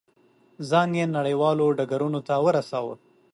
[0.69, 2.95] ځان یې نړیوالو ډګرونو ته ورساوه.